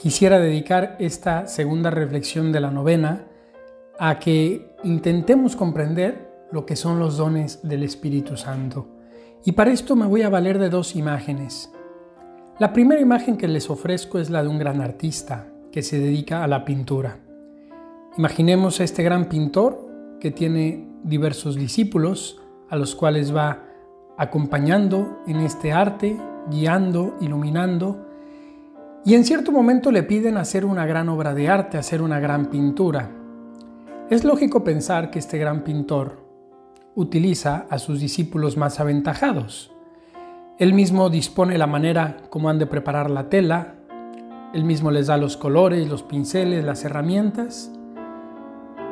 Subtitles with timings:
[0.00, 3.26] quisiera dedicar esta segunda reflexión de la novena
[3.98, 8.88] a que intentemos comprender lo que son los dones del Espíritu Santo.
[9.44, 11.70] Y para esto me voy a valer de dos imágenes.
[12.58, 16.42] La primera imagen que les ofrezco es la de un gran artista que se dedica
[16.42, 17.18] a la pintura.
[18.16, 19.86] Imaginemos a este gran pintor
[20.18, 22.40] que tiene diversos discípulos
[22.70, 23.64] a los cuales va
[24.16, 26.18] acompañando en este arte,
[26.50, 28.09] guiando, iluminando,
[29.04, 32.46] y en cierto momento le piden hacer una gran obra de arte, hacer una gran
[32.46, 33.10] pintura.
[34.10, 36.26] Es lógico pensar que este gran pintor
[36.94, 39.72] utiliza a sus discípulos más aventajados.
[40.58, 43.76] Él mismo dispone la manera como han de preparar la tela,
[44.52, 47.70] él mismo les da los colores, los pinceles, las herramientas,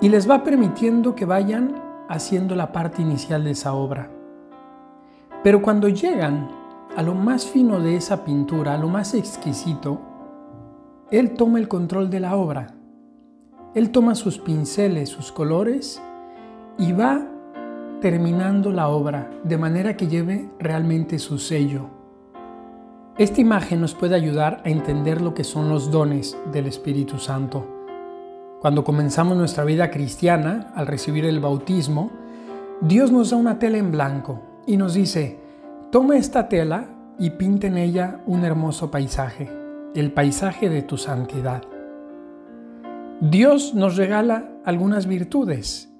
[0.00, 1.74] y les va permitiendo que vayan
[2.08, 4.10] haciendo la parte inicial de esa obra.
[5.42, 6.59] Pero cuando llegan
[6.96, 10.00] a lo más fino de esa pintura, a lo más exquisito,
[11.10, 12.74] Él toma el control de la obra.
[13.74, 16.02] Él toma sus pinceles, sus colores
[16.78, 17.26] y va
[18.00, 21.86] terminando la obra de manera que lleve realmente su sello.
[23.18, 27.66] Esta imagen nos puede ayudar a entender lo que son los dones del Espíritu Santo.
[28.60, 32.10] Cuando comenzamos nuestra vida cristiana, al recibir el bautismo,
[32.80, 35.39] Dios nos da una tela en blanco y nos dice,
[35.90, 36.86] toma esta tela
[37.18, 39.50] y pinta en ella un hermoso paisaje,
[39.94, 41.62] el paisaje de tu santidad.
[43.20, 45.90] Dios nos regala algunas virtudes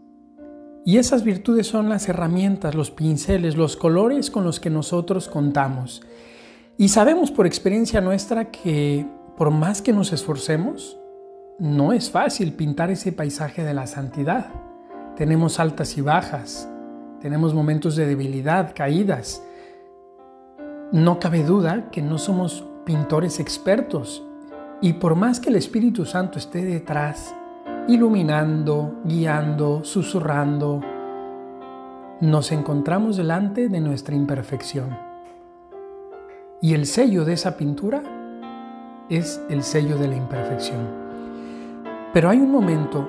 [0.84, 6.02] y esas virtudes son las herramientas, los pinceles, los colores con los que nosotros contamos.
[6.78, 10.98] Y sabemos por experiencia nuestra que por más que nos esforcemos,
[11.58, 14.46] no es fácil pintar ese paisaje de la santidad.
[15.16, 16.68] Tenemos altas y bajas,
[17.20, 19.42] tenemos momentos de debilidad, caídas.
[20.92, 24.24] No cabe duda que no somos pintores expertos
[24.80, 27.32] y por más que el Espíritu Santo esté detrás,
[27.86, 30.80] iluminando, guiando, susurrando,
[32.20, 34.98] nos encontramos delante de nuestra imperfección.
[36.60, 38.02] Y el sello de esa pintura
[39.08, 40.88] es el sello de la imperfección.
[42.12, 43.08] Pero hay un momento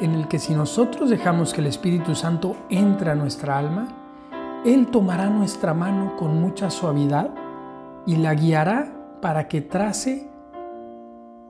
[0.00, 3.99] en el que si nosotros dejamos que el Espíritu Santo entre a nuestra alma,
[4.64, 7.30] Él tomará nuestra mano con mucha suavidad
[8.06, 10.28] y la guiará para que trace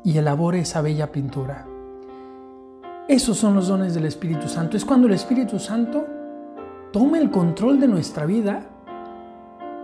[0.04, 1.66] y elabore esa bella pintura.
[3.08, 4.76] Esos son los dones del Espíritu Santo.
[4.76, 6.06] Es cuando el Espíritu Santo
[6.92, 8.62] toma el control de nuestra vida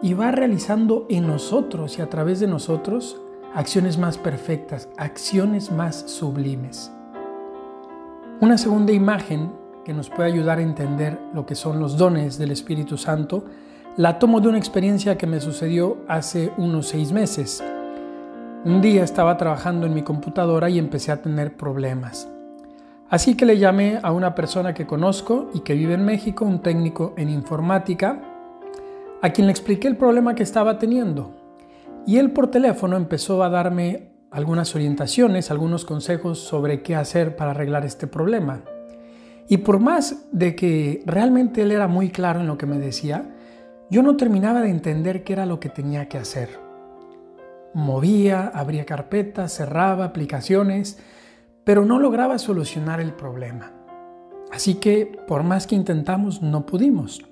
[0.03, 3.21] y va realizando en nosotros y a través de nosotros
[3.55, 6.93] acciones más perfectas, acciones más sublimes.
[8.41, 9.51] Una segunda imagen
[9.87, 13.45] que nos puede ayudar a entender lo que son los dones del Espíritu Santo
[13.97, 17.63] la tomo de una experiencia que me sucedió hace unos seis meses.
[18.65, 22.29] Un día estaba trabajando en mi computadora y empecé a tener problemas.
[23.09, 26.63] Así que le llamé a una persona que conozco y que vive en México, un
[26.63, 28.21] técnico en informática,
[29.23, 31.31] a quien le expliqué el problema que estaba teniendo.
[32.09, 37.53] Y él por teléfono empezó a darme algunas orientaciones, algunos consejos sobre qué hacer para
[37.53, 38.63] arreglar este problema.
[39.49, 43.31] Y por más de que realmente él era muy claro en lo que me decía,
[43.91, 46.59] yo no terminaba de entender qué era lo que tenía que hacer.
[47.73, 50.99] Movía, abría carpetas, cerraba aplicaciones,
[51.63, 53.73] pero no lograba solucionar el problema.
[54.51, 57.25] Así que por más que intentamos, no pudimos.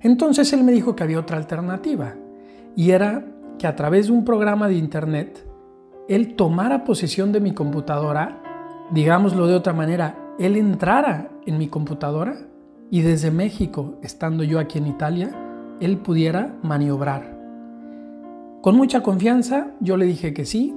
[0.00, 2.14] Entonces él me dijo que había otra alternativa,
[2.76, 3.24] y era
[3.58, 5.46] que a través de un programa de internet
[6.08, 8.42] él tomara posesión de mi computadora,
[8.90, 12.36] digámoslo de otra manera, él entrara en mi computadora
[12.90, 15.30] y desde México, estando yo aquí en Italia,
[15.80, 17.38] él pudiera maniobrar.
[18.60, 20.74] Con mucha confianza yo le dije que sí,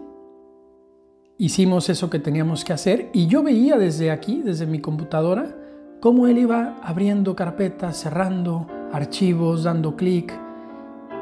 [1.37, 5.55] hicimos eso que teníamos que hacer y yo veía desde aquí, desde mi computadora,
[6.01, 10.33] cómo él iba abriendo carpetas, cerrando archivos, dando clic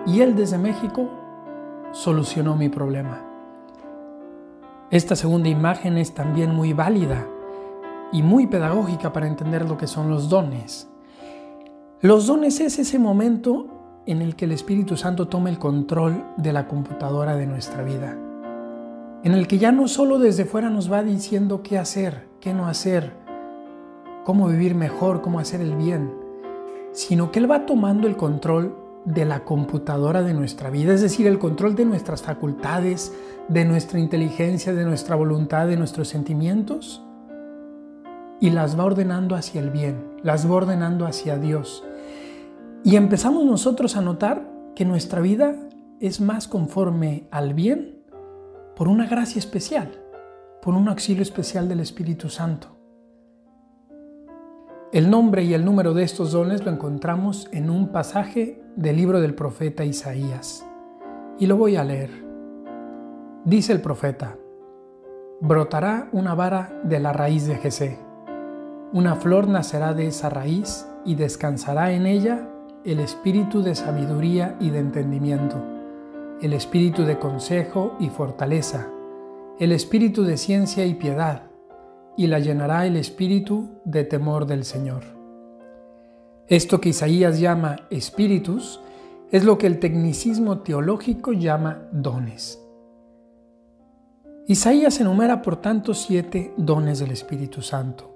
[0.05, 1.09] y él desde México
[1.91, 3.21] solucionó mi problema.
[4.91, 7.27] Esta segunda imagen es también muy válida
[8.15, 10.87] y muy pedagógica para entender lo que son los dones.
[11.99, 13.67] Los dones es ese momento
[14.05, 18.17] en el que el Espíritu Santo toma el control de la computadora de nuestra vida,
[19.23, 22.67] en el que ya no solo desde fuera nos va diciendo qué hacer, qué no
[22.67, 23.11] hacer,
[24.23, 26.13] cómo vivir mejor, cómo hacer el bien,
[26.93, 31.27] sino que Él va tomando el control de la computadora de nuestra vida, es decir,
[31.27, 33.11] el control de nuestras facultades,
[33.49, 37.04] de nuestra inteligencia, de nuestra voluntad, de nuestros sentimientos,
[38.39, 41.83] y las va ordenando hacia el bien, las va ordenando hacia Dios.
[42.83, 45.55] Y empezamos nosotros a notar que nuestra vida
[45.99, 48.03] es más conforme al bien
[48.75, 49.91] por una gracia especial,
[50.61, 52.75] por un auxilio especial del Espíritu Santo.
[54.91, 59.19] El nombre y el número de estos dones lo encontramos en un pasaje del libro
[59.19, 60.65] del profeta Isaías.
[61.39, 62.11] Y lo voy a leer.
[63.43, 64.37] Dice el profeta,
[65.41, 68.04] brotará una vara de la raíz de Jesé.
[68.95, 72.47] Una flor nacerá de esa raíz y descansará en ella
[72.85, 75.57] el espíritu de sabiduría y de entendimiento,
[76.41, 78.87] el espíritu de consejo y fortaleza,
[79.59, 81.41] el espíritu de ciencia y piedad
[82.15, 85.03] y la llenará el espíritu de temor del Señor.
[86.47, 88.79] Esto que Isaías llama espíritus
[89.29, 92.65] es lo que el tecnicismo teológico llama dones.
[94.47, 98.14] Isaías enumera por tanto siete dones del Espíritu Santo.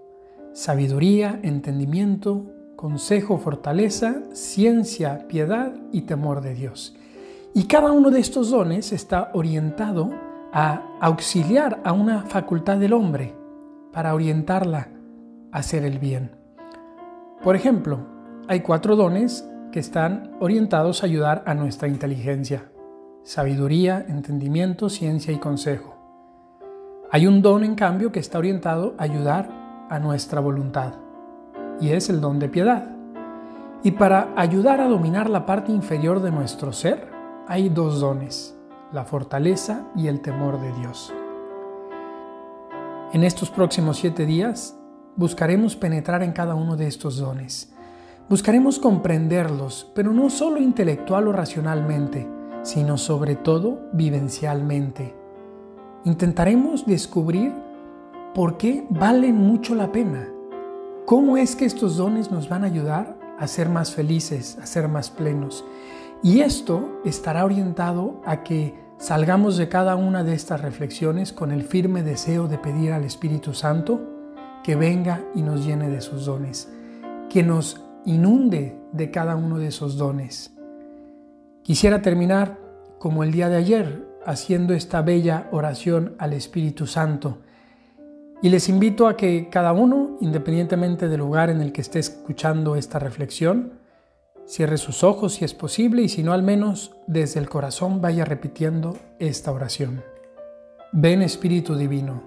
[0.54, 6.96] Sabiduría, entendimiento, consejo, fortaleza, ciencia, piedad y temor de Dios.
[7.54, 10.12] Y cada uno de estos dones está orientado
[10.54, 13.36] a auxiliar a una facultad del hombre,
[13.92, 14.90] para orientarla
[15.52, 16.32] a hacer el bien.
[17.44, 18.00] Por ejemplo,
[18.48, 22.72] hay cuatro dones que están orientados a ayudar a nuestra inteligencia.
[23.24, 25.96] Sabiduría, entendimiento, ciencia y consejo.
[27.12, 29.59] Hay un don, en cambio, que está orientado a ayudar
[29.90, 30.94] a nuestra voluntad,
[31.82, 32.88] y es el don de piedad.
[33.84, 37.10] Y para ayudar a dominar la parte inferior de nuestro ser,
[37.48, 38.58] hay dos dones,
[38.92, 41.14] la fortaleza y el temor de Dios.
[43.14, 44.78] En estos próximos siete días
[45.16, 47.74] buscaremos penetrar en cada uno de estos dones.
[48.30, 52.30] Buscaremos comprenderlos, pero no solo intelectual o racionalmente,
[52.62, 55.16] sino sobre todo vivencialmente.
[56.04, 57.52] Intentaremos descubrir
[58.34, 60.30] por qué valen mucho la pena.
[61.06, 64.88] ¿Cómo es que estos dones nos van a ayudar a ser más felices, a ser
[64.88, 65.66] más plenos?
[66.22, 71.64] Y esto estará orientado a que Salgamos de cada una de estas reflexiones con el
[71.64, 74.02] firme deseo de pedir al Espíritu Santo
[74.62, 76.70] que venga y nos llene de sus dones,
[77.30, 80.54] que nos inunde de cada uno de esos dones.
[81.64, 82.60] Quisiera terminar
[83.00, 87.38] como el día de ayer, haciendo esta bella oración al Espíritu Santo.
[88.42, 92.76] Y les invito a que cada uno, independientemente del lugar en el que esté escuchando
[92.76, 93.80] esta reflexión,
[94.50, 98.26] Cierre sus ojos si es posible y si no al menos desde el corazón vaya
[98.26, 100.02] repitiendo esta oración.
[100.92, 102.24] Ven Espíritu Divino,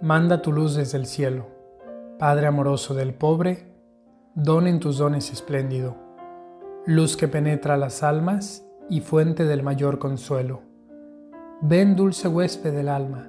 [0.00, 1.46] manda tu luz desde el cielo.
[2.18, 3.66] Padre amoroso del pobre,
[4.34, 5.94] don en tus dones espléndido,
[6.86, 10.62] luz que penetra las almas y fuente del mayor consuelo.
[11.60, 13.28] Ven dulce huésped del alma,